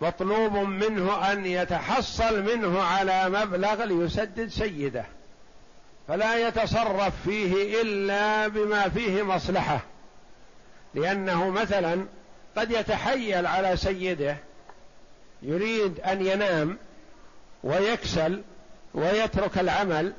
مطلوب 0.00 0.52
منه 0.52 1.32
أن 1.32 1.46
يتحصل 1.46 2.42
منه 2.42 2.82
على 2.82 3.28
مبلغ 3.28 3.84
ليسدد 3.84 4.48
سيده. 4.48 5.04
فلا 6.08 6.48
يتصرف 6.48 7.12
فيه 7.24 7.82
إلا 7.82 8.48
بما 8.48 8.88
فيه 8.88 9.22
مصلحة. 9.22 9.80
لأنه 10.94 11.50
مثلا 11.50 12.06
قد 12.56 12.70
يتحيل 12.70 13.46
على 13.46 13.76
سيده 13.76 14.36
يريد 15.42 16.00
أن 16.00 16.26
ينام 16.26 16.78
ويكسل 17.64 18.42
ويترك 18.94 19.58
العمل 19.58 20.12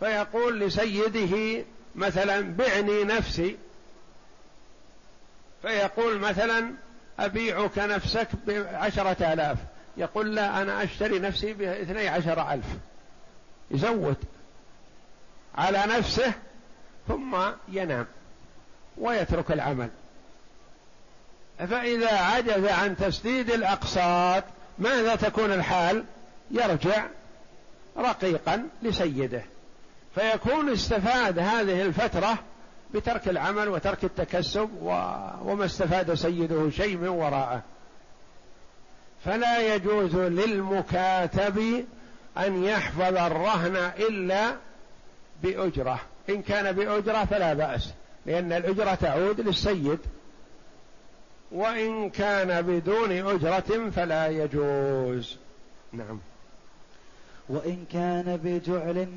فيقول 0.00 0.60
لسيده 0.60 1.64
مثلا 1.94 2.40
بعني 2.40 3.04
نفسي. 3.04 3.56
فيقول 5.62 6.18
مثلا 6.18 6.70
أبيعك 7.18 7.78
نفسك 7.78 8.28
بعشرة 8.46 9.32
آلاف. 9.32 9.58
يقول 9.96 10.34
لا 10.34 10.62
أنا 10.62 10.84
أشتري 10.84 11.18
نفسي 11.18 11.52
باثني 11.52 12.08
عشر 12.08 12.52
ألف. 12.52 12.66
يزود 13.70 14.16
على 15.54 15.78
نفسه 15.78 16.32
ثم 17.08 17.36
ينام 17.68 18.06
ويترك 18.98 19.52
العمل. 19.52 19.88
فإذا 21.58 22.12
عجز 22.18 22.64
عن 22.64 22.96
تسديد 22.96 23.50
الأقساط 23.50 24.44
ماذا 24.78 25.16
تكون 25.16 25.52
الحال؟ 25.52 26.04
يرجع 26.50 27.06
رقيقا 27.98 28.68
لسيده. 28.82 29.42
فيكون 30.14 30.72
استفاد 30.72 31.38
هذه 31.38 31.82
الفترة 31.82 32.38
بترك 32.94 33.28
العمل 33.28 33.68
وترك 33.68 34.04
التكسب 34.04 34.68
وما 35.42 35.64
استفاد 35.64 36.14
سيده 36.14 36.70
شيء 36.70 36.96
من 36.96 37.08
وراءه. 37.08 37.62
فلا 39.24 39.74
يجوز 39.74 40.16
للمكاتب 40.16 41.84
أن 42.38 42.64
يحفظ 42.64 43.16
الرهن 43.16 43.76
إلا 43.98 44.56
بأجرة. 45.42 46.00
إن 46.28 46.42
كان 46.42 46.72
بأجرة 46.72 47.24
فلا 47.24 47.54
بأس 47.54 47.90
لأن 48.26 48.52
الأجرة 48.52 48.94
تعود 48.94 49.40
للسيد. 49.40 49.98
وإن 51.52 52.10
كان 52.10 52.62
بدون 52.62 53.12
أجرة 53.12 53.90
فلا 53.90 54.26
يجوز. 54.26 55.36
نعم. 55.92 56.20
وإن 57.48 57.84
كان 57.92 58.36
بجعل 58.44 59.08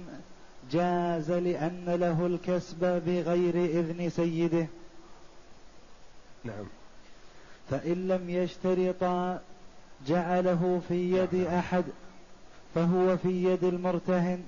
جاز 0.71 1.31
لأن 1.31 1.85
له 1.85 2.25
الكسب 2.25 3.01
بغير 3.05 3.55
إذن 3.55 4.09
سيده. 4.09 4.67
نعم. 6.43 6.65
فإن 7.69 8.07
لم 8.07 8.29
يشترطا 8.29 9.41
جعله 10.07 10.81
في 10.87 11.11
يد 11.11 11.35
نعم. 11.35 11.53
أحد 11.53 11.83
فهو 12.75 13.17
في 13.17 13.43
يد 13.43 13.63
المرتهن 13.63 14.43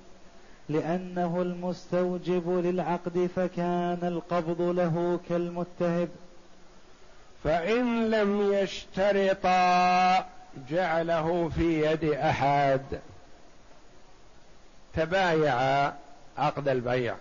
لأنه 0.70 1.42
المستوجب 1.42 2.50
للعقد 2.50 3.30
فكان 3.36 4.00
القبض 4.04 4.62
له 4.62 5.20
كالمتهب 5.30 6.10
فإن 7.44 8.10
لم 8.10 8.54
يشترطا 8.54 10.26
جعله 10.70 11.50
في 11.50 11.86
يد 11.86 12.04
أحد 12.04 12.82
تبايعا 14.96 15.94
عقد 16.38 16.68
البيع. 16.68 17.16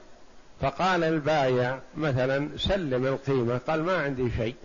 فقال 0.60 1.04
البايع 1.04 1.78
مثلا 1.96 2.48
سلم 2.56 3.06
القيمة 3.06 3.60
قال 3.66 3.82
ما 3.82 4.02
عندي 4.02 4.30
شيء. 4.36 4.56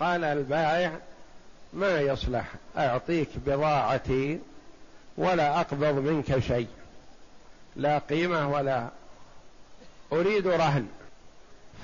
قال 0.00 0.24
البائع 0.24 0.92
ما 1.72 2.00
يصلح 2.00 2.44
أعطيك 2.76 3.28
بضاعتي 3.46 4.38
ولا 5.16 5.60
أقبض 5.60 5.94
منك 5.94 6.38
شيء. 6.38 6.68
لا 7.76 7.98
قيمة 7.98 8.48
ولا 8.48 8.88
أريد 10.12 10.46
رهن. 10.46 10.86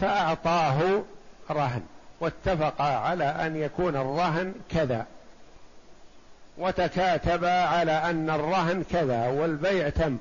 فأعطاه 0.00 1.03
رهن 1.50 1.83
واتفقا 2.20 2.85
على 2.85 3.24
أن 3.24 3.57
يكون 3.57 3.96
الرهن 3.96 4.55
كذا. 4.70 5.07
وتكاتبا 6.58 7.62
على 7.62 7.92
أن 7.92 8.30
الرهن 8.30 8.84
كذا 8.90 9.28
والبيع 9.28 9.88
تم. 9.88 10.16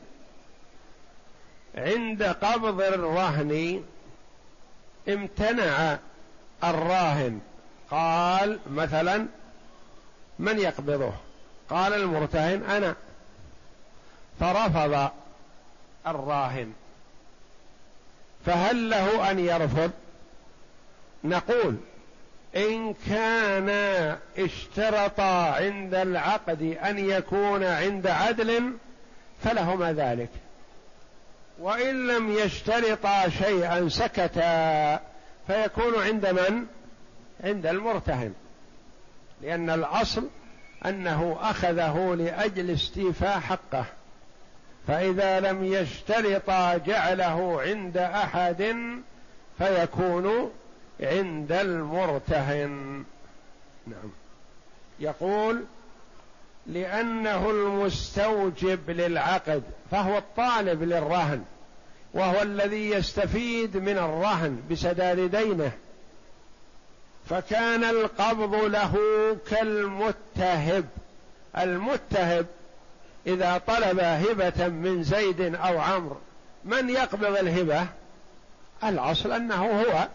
عند 1.75 2.23
قبض 2.23 2.81
الرهن 2.81 3.83
امتنع 5.09 5.97
الراهن. 6.63 7.39
قال 7.91 8.59
مثلا 8.69 9.25
من 10.39 10.59
يقبضه؟ 10.59 11.13
قال 11.69 11.93
المرتهن 11.93 12.63
أنا. 12.63 12.95
فرفض 14.39 15.09
الراهن. 16.07 16.73
فهل 18.45 18.89
له 18.89 19.31
أن 19.31 19.39
يرفض؟ 19.39 19.91
نقول 21.23 21.77
إن 22.55 22.93
كان 23.09 23.69
اشترطا 24.37 25.51
عند 25.51 25.95
العقد 25.95 26.77
أن 26.83 26.99
يكون 27.09 27.63
عند 27.63 28.07
عدل 28.07 28.73
فلهما 29.43 29.93
ذلك. 29.93 30.29
وإن 31.59 32.07
لم 32.07 32.31
يشترطا 32.31 33.29
شيئا 33.29 33.89
سكتا 33.89 34.99
فيكون 35.47 36.01
عند 36.03 36.27
من؟ 36.27 36.65
عند 37.43 37.65
المرتهن. 37.65 38.33
لأن 39.41 39.69
الأصل 39.69 40.27
أنه 40.85 41.37
أخذه 41.41 42.15
لأجل 42.19 42.69
استيفاء 42.69 43.39
حقه. 43.39 43.85
فإذا 44.87 45.39
لم 45.39 45.65
يشترطا 45.65 46.77
جعله 46.77 47.61
عند 47.61 47.97
أحد 47.97 48.75
فيكون 49.57 50.51
عند 50.99 51.51
المرتهن. 51.51 53.03
نعم. 53.87 54.11
يقول 54.99 55.63
لأنه 56.67 57.49
المستوجب 57.49 58.89
للعقد 58.89 59.63
فهو 59.91 60.17
الطالب 60.17 60.83
للرهن 60.83 61.43
وهو 62.13 62.41
الذي 62.41 62.89
يستفيد 62.89 63.77
من 63.77 63.97
الرهن 63.97 64.61
بسداد 64.71 65.35
دينه. 65.35 65.71
فكان 67.29 67.83
القبض 67.83 68.55
له 68.55 68.97
كالمتهب. 69.49 70.85
المتهب 71.57 72.45
إذا 73.27 73.61
طلب 73.67 73.99
هبة 73.99 74.67
من 74.67 75.03
زيد 75.03 75.55
أو 75.55 75.79
عمرو 75.79 76.17
من 76.65 76.89
يقبض 76.89 77.37
الهبة؟ 77.37 77.87
الأصل 78.83 79.31
أنه 79.31 79.81
هو 79.81 80.07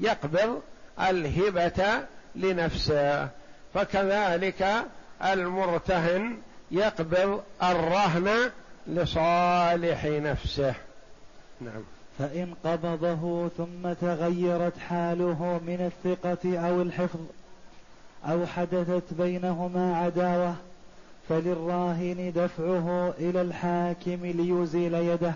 يقبض 0.00 0.62
الهبة 1.00 2.00
لنفسه 2.36 3.28
فكذلك 3.74 4.84
المرتهن 5.24 6.36
يقبض 6.70 7.42
الرهن 7.62 8.50
لصالح 8.86 10.04
نفسه. 10.04 10.74
نعم. 11.60 11.82
فإن 12.18 12.54
قبضه 12.64 13.48
ثم 13.48 13.92
تغيرت 13.92 14.78
حاله 14.78 15.60
من 15.66 15.90
الثقة 15.92 16.58
أو 16.58 16.82
الحفظ 16.82 17.20
أو 18.24 18.46
حدثت 18.46 19.14
بينهما 19.18 19.96
عداوة 19.96 20.54
فللراهن 21.28 22.32
دفعه 22.36 23.14
إلى 23.18 23.42
الحاكم 23.42 24.26
ليزيل 24.26 24.94
يده 24.94 25.32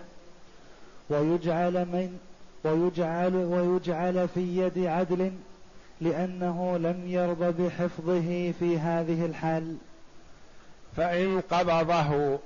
ويجعل 1.10 1.72
من 1.72 2.18
ويجعل 2.64 3.34
ويجعل 3.34 4.28
في 4.28 4.58
يد 4.58 4.78
عدل 4.78 5.32
لأنه 6.00 6.78
لم 6.78 7.02
يرض 7.06 7.44
بحفظه 7.60 8.52
في 8.58 8.78
هذه 8.78 9.26
الحال. 9.26 9.76
فإن 10.96 11.40
قبضه 11.40 12.38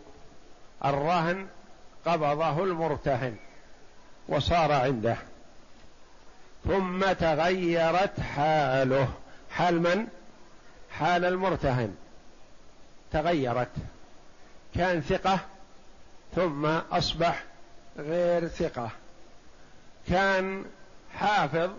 الرهن 0.84 1.46
قبضه 2.06 2.64
المرتهن 2.64 3.36
وصار 4.28 4.72
عنده. 4.72 5.16
ثم 6.64 7.12
تغيرت 7.12 8.20
حاله. 8.20 9.08
حال 9.50 9.82
من؟ 9.82 10.06
حال 10.90 11.24
المرتهن. 11.24 11.94
تغيرت. 13.12 13.72
كان 14.74 15.00
ثقة 15.00 15.38
ثم 16.36 16.66
أصبح 16.66 17.44
غير 17.98 18.48
ثقة. 18.48 18.90
كان 20.10 20.64
حافظ 21.18 21.70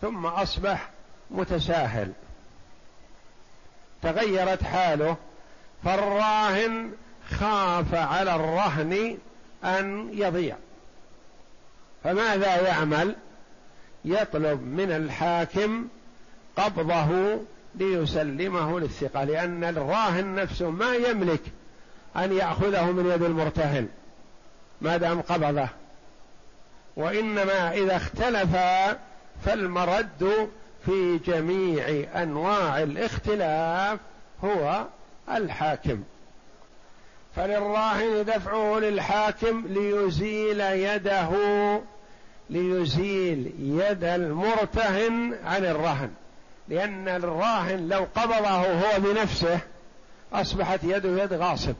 ثم 0.00 0.26
أصبح 0.26 0.90
متساهل. 1.30 2.12
تغيرت 4.02 4.62
حاله 4.62 5.16
فالراهن 5.84 6.92
خاف 7.30 7.94
على 7.94 8.34
الرهن 8.34 9.18
أن 9.64 10.10
يضيع. 10.12 10.56
فماذا 12.04 12.68
يعمل؟ 12.68 13.16
يطلب 14.04 14.62
من 14.62 14.90
الحاكم 14.90 15.88
قبضه 16.56 17.40
ليسلمه 17.74 18.80
للثقة 18.80 19.24
لأن 19.24 19.64
الراهن 19.64 20.34
نفسه 20.34 20.70
ما 20.70 20.94
يملك 20.94 21.40
أن 22.16 22.32
يأخذه 22.32 22.84
من 22.84 23.10
يد 23.10 23.22
المرتهن. 23.22 23.88
ما 24.80 24.96
دام 24.96 25.20
قبضه؟ 25.20 25.68
وإنما 26.96 27.72
إذا 27.72 27.96
اختلفا 27.96 28.98
فالمرد 29.44 30.48
في 30.86 31.18
جميع 31.26 32.04
أنواع 32.22 32.82
الاختلاف 32.82 33.98
هو 34.44 34.84
الحاكم. 35.30 36.02
فللراهن 37.36 38.24
دفعه 38.24 38.78
للحاكم 38.78 39.64
ليزيل 39.66 40.60
يده 40.60 41.30
ليزيل 42.50 43.52
يد 43.58 44.04
المرتهن 44.04 45.34
عن 45.44 45.64
الرهن. 45.64 46.10
لأن 46.68 47.08
الراهن 47.08 47.88
لو 47.88 48.06
قبضه 48.16 48.48
هو 48.48 48.98
بنفسه 48.98 49.58
أصبحت 50.32 50.80
يده 50.84 51.22
يد 51.22 51.32
غاصب. 51.32 51.74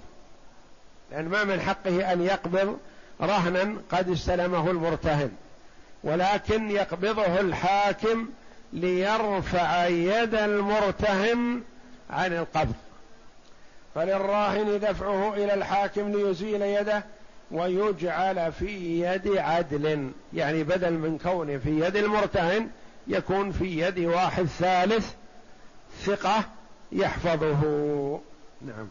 لأن 1.10 1.28
ما 1.28 1.44
من 1.44 1.60
حقه 1.60 2.12
أن 2.12 2.22
يقبض 2.22 2.78
رهنا 3.22 3.76
قد 3.90 4.10
استلمه 4.10 4.70
المرتهن 4.70 5.30
ولكن 6.04 6.70
يقبضه 6.70 7.40
الحاكم 7.40 8.28
ليرفع 8.72 9.86
يد 9.86 10.34
المرتهن 10.34 11.62
عن 12.10 12.32
القبض. 12.32 12.74
فللراهن 13.94 14.80
دفعه 14.80 15.34
إلى 15.34 15.54
الحاكم 15.54 16.12
ليزيل 16.12 16.62
يده 16.62 17.04
ويجعل 17.50 18.52
في 18.52 19.00
يد 19.00 19.36
عدل 19.36 20.10
يعني 20.34 20.64
بدل 20.64 20.92
من 20.92 21.18
كونه 21.18 21.58
في 21.58 21.80
يد 21.80 21.96
المرتهن 21.96 22.68
يكون 23.06 23.52
في 23.52 23.80
يد 23.80 23.98
واحد 23.98 24.44
ثالث 24.44 25.12
ثقة 26.04 26.44
يحفظه. 26.92 27.60
نعم. 28.62 28.88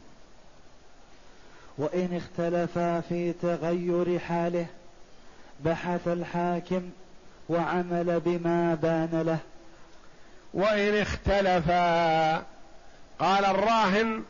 وإن 1.81 2.17
اختلفا 2.17 3.01
في 3.01 3.33
تغير 3.33 4.19
حاله 4.19 4.65
بحث 5.65 6.07
الحاكم 6.07 6.89
وعمل 7.49 8.19
بما 8.19 8.75
بان 8.75 9.21
له. 9.25 9.37
وإن 10.53 11.01
اختلفا 11.01 12.35
قال 13.19 13.45
الراهن 13.45 14.23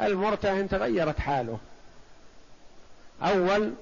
المرتهن 0.00 0.68
تغيرت 0.68 1.20
حاله. 1.20 1.58
أول 3.22 3.72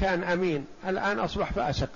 كان 0.00 0.24
أمين 0.24 0.66
الآن 0.86 1.18
أصبح 1.18 1.52
فاسق. 1.52 1.88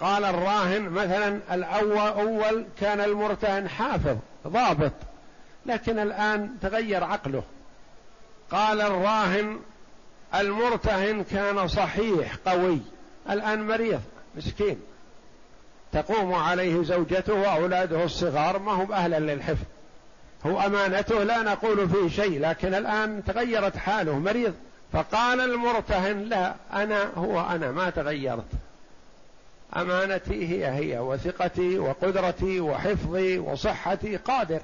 قال 0.00 0.24
الراهن 0.24 0.82
مثلا 0.82 1.40
الأول 1.52 1.98
أول 1.98 2.66
كان 2.80 3.00
المرتهن 3.00 3.68
حافظ 3.68 4.16
ضابط 4.46 4.92
لكن 5.66 5.98
الآن 5.98 6.56
تغير 6.62 7.04
عقله. 7.04 7.42
قال 8.50 8.80
الراهن 8.80 9.58
المرتهن 10.34 11.24
كان 11.24 11.68
صحيح 11.68 12.36
قوي 12.46 12.80
الآن 13.30 13.66
مريض 13.66 14.00
مسكين. 14.36 14.80
تقوم 15.92 16.34
عليه 16.34 16.82
زوجته 16.82 17.34
وأولاده 17.34 18.04
الصغار 18.04 18.58
ما 18.58 18.72
هم 18.72 18.92
أهلا 18.92 19.18
للحفظ. 19.18 19.64
هو 20.46 20.60
أمانته 20.60 21.22
لا 21.22 21.42
نقول 21.42 21.88
فيه 21.88 22.22
شيء 22.22 22.40
لكن 22.40 22.74
الآن 22.74 23.24
تغيرت 23.24 23.76
حاله 23.76 24.18
مريض. 24.18 24.54
فقال 24.92 25.40
المرتهن 25.40 26.22
لا 26.22 26.54
أنا 26.72 27.10
هو 27.16 27.40
أنا 27.40 27.70
ما 27.72 27.90
تغيرت. 27.90 28.50
أمانتي 29.76 30.48
هي 30.48 30.66
هي 30.66 30.98
وثقتي 30.98 31.78
وقدرتي 31.78 32.60
وحفظي 32.60 33.38
وصحتي 33.38 34.16
قادر. 34.16 34.60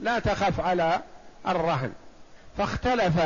لا 0.00 0.18
تخف 0.18 0.60
على 0.60 1.00
الرهن. 1.48 1.92
فاختلف. 2.58 3.20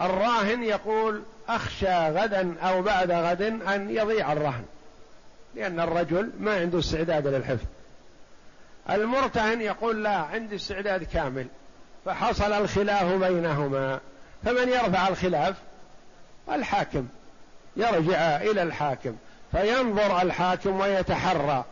الراهن 0.00 0.62
يقول 0.62 1.22
أخشى 1.48 2.08
غدا 2.08 2.54
أو 2.62 2.82
بعد 2.82 3.10
غد 3.10 3.42
أن 3.42 3.90
يضيع 3.90 4.32
الرهن 4.32 4.64
لأن 5.54 5.80
الرجل 5.80 6.30
ما 6.38 6.60
عنده 6.60 6.78
استعداد 6.78 7.26
للحفظ. 7.26 7.66
المرتهن 8.90 9.60
يقول 9.60 10.04
لا 10.04 10.16
عندي 10.16 10.56
استعداد 10.56 11.02
كامل 11.02 11.46
فحصل 12.04 12.52
الخلاف 12.52 13.12
بينهما. 13.12 14.00
فمن 14.44 14.68
يرفع 14.68 15.08
الخلاف؟ 15.08 15.56
الحاكم. 16.52 17.08
يرجع 17.76 18.36
إلى 18.36 18.62
الحاكم 18.62 19.16
فينظر 19.52 20.22
الحاكم 20.22 20.80
ويتحرى. 20.80 21.64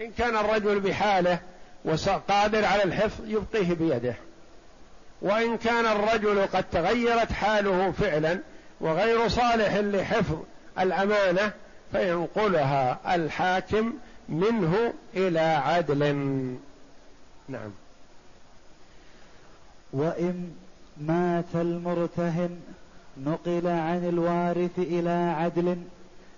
إن 0.00 0.12
كان 0.18 0.36
الرجل 0.36 0.80
بحاله 0.80 1.40
وقادر 1.84 2.64
على 2.64 2.84
الحفظ 2.84 3.24
يبقيه 3.28 3.74
بيده. 3.74 4.14
وإن 5.22 5.56
كان 5.56 5.86
الرجل 5.86 6.46
قد 6.46 6.64
تغيرت 6.72 7.32
حاله 7.32 7.90
فعلا 7.90 8.38
وغير 8.80 9.28
صالح 9.28 9.74
لحفظ 9.74 10.36
الأمانة 10.78 11.52
فينقلها 11.92 13.14
الحاكم 13.14 13.92
منه 14.28 14.92
إلى 15.14 15.40
عدل. 15.40 15.98
نعم. 17.48 17.70
وإن 19.92 20.52
مات 21.00 21.54
المرتهن 21.54 22.60
نقل 23.24 23.66
عن 23.66 24.08
الوارث 24.08 24.78
إلى 24.78 25.34
عدل 25.38 25.76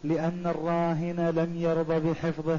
لأن 0.04 0.42
الراهن 0.46 1.32
لم 1.36 1.56
يرضى 1.56 2.10
بحفظه. 2.10 2.58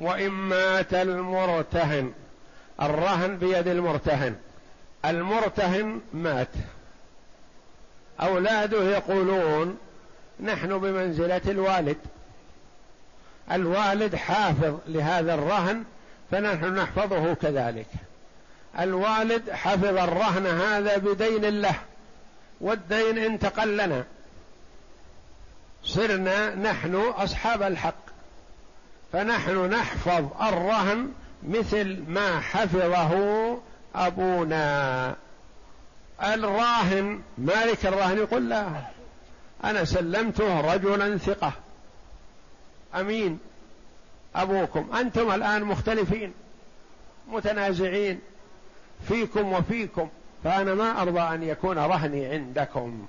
وإن 0.00 0.30
مات 0.30 0.94
المرتهن 0.94 2.12
الرهن 2.82 3.36
بيد 3.36 3.68
المرتهن. 3.68 4.36
المرتهن 5.04 6.00
مات. 6.14 6.48
أولاده 8.20 8.82
يقولون 8.82 9.78
نحن 10.40 10.78
بمنزلة 10.78 11.40
الوالد. 11.46 11.96
الوالد 13.52 14.14
حافظ 14.14 14.74
لهذا 14.86 15.34
الرهن 15.34 15.84
فنحن 16.30 16.74
نحفظه 16.74 17.34
كذلك. 17.34 17.86
الوالد 18.80 19.50
حفظ 19.50 19.84
الرهن 19.84 20.46
هذا 20.46 20.96
بدين 20.96 21.60
له 21.60 21.74
والدين 22.60 23.18
انتقل 23.18 23.76
لنا. 23.76 24.04
صرنا 25.84 26.54
نحن 26.54 26.94
أصحاب 26.94 27.62
الحق. 27.62 28.03
فنحن 29.14 29.70
نحفظ 29.70 30.24
الرهن 30.42 31.08
مثل 31.48 32.04
ما 32.08 32.40
حفظه 32.40 33.12
أبونا. 33.94 35.16
الراهن 36.22 37.22
مالك 37.38 37.86
الرهن 37.86 38.18
يقول 38.18 38.48
لا 38.48 38.66
أنا 39.64 39.84
سلمته 39.84 40.60
رجلا 40.74 41.18
ثقة. 41.18 41.52
أمين. 42.94 43.38
أبوكم 44.36 44.96
أنتم 44.96 45.30
الآن 45.30 45.64
مختلفين 45.64 46.32
متنازعين 47.28 48.20
فيكم 49.08 49.52
وفيكم 49.52 50.08
فأنا 50.44 50.74
ما 50.74 51.02
أرضى 51.02 51.20
أن 51.20 51.42
يكون 51.42 51.78
رهني 51.78 52.26
عندكم. 52.26 53.06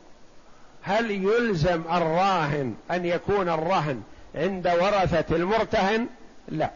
هل 0.81 1.11
يلزم 1.11 1.81
الراهن 1.91 2.75
أن 2.91 3.05
يكون 3.05 3.49
الرهن 3.49 4.03
عند 4.35 4.67
ورثة 4.67 5.35
المرتهن؟ 5.35 6.07
لا. 6.47 6.69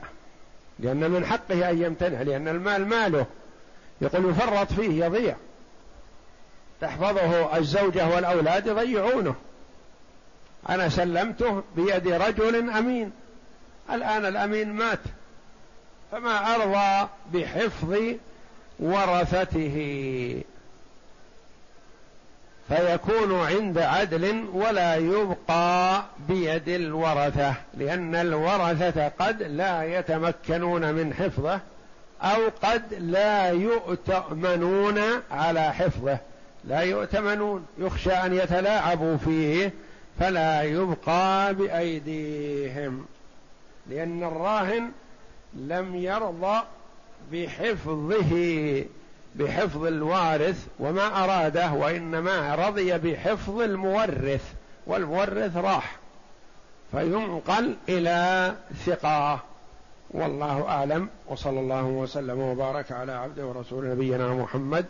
لأن 0.80 1.12
من 1.12 1.26
حقه 1.26 1.70
أن 1.70 1.82
يمتنع 1.82 2.22
لأن 2.22 2.48
المال 2.48 2.86
ماله. 2.86 3.26
يقول 4.02 4.30
يفرط 4.30 4.74
فيه 4.74 5.06
يضيع. 5.06 5.36
تحفظه 6.82 7.58
الزوجة 7.58 8.08
والأولاد 8.16 8.68
يضيعونه. 8.68 9.36
أنا 10.70 10.90
سلمته 10.90 11.64
بيد 11.76 12.08
رجل 12.08 12.70
أمين. 12.70 13.12
الآن 13.92 14.26
الأمين 14.26 14.74
مات. 14.74 15.00
فما 16.12 16.56
أرضى 16.56 17.10
بحفظ 17.34 17.98
ورثته؟ 18.80 20.44
فيكون 22.70 23.40
عند 23.40 23.78
عدل 23.78 24.46
ولا 24.54 24.96
يبقى 24.96 26.04
بيد 26.28 26.70
الورثة 26.70 27.54
لأن 27.78 28.16
الورثة 28.16 29.08
قد 29.08 29.44
لا 29.44 29.84
يتمكنون 29.84 30.94
من 30.94 31.14
حفظه 31.14 31.60
أو 32.22 32.50
قد 32.64 32.94
لا 32.94 33.50
يؤتمنون 33.50 35.00
على 35.32 35.74
حفظه. 35.74 36.18
لا 36.64 36.80
يؤتمنون 36.80 37.66
يخشى 37.78 38.12
أن 38.12 38.34
يتلاعبوا 38.34 39.18
فيه 39.18 39.74
فلا 40.20 40.62
يبقى 40.62 41.54
بأيديهم. 41.54 43.06
لأن 43.90 44.24
الراهن 44.24 44.92
لم 45.54 45.96
يرضى 45.96 46.62
بحفظه. 47.32 48.84
بحفظ 49.36 49.86
الوارث 49.86 50.68
وما 50.80 51.24
أراده 51.24 51.72
وإنما 51.72 52.56
رضي 52.56 52.98
بحفظ 52.98 53.62
المورث 53.62 54.54
والمورث 54.88 55.58
راح 55.58 55.96
فينقل 56.92 57.76
إلى 57.90 58.54
ثقة. 58.86 59.40
والله 60.12 60.68
أعلم 60.68 61.10
وصلى 61.28 61.60
الله 61.60 61.84
وسلم 61.84 62.40
وبارك 62.40 62.92
على 62.92 63.12
عبده 63.12 63.46
ورسول 63.46 63.90
نبينا 63.90 64.34
محمد 64.34 64.86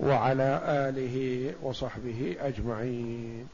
وعلى 0.00 0.60
آله 0.66 1.52
وصحبه 1.62 2.36
أجمعين. 2.40 3.48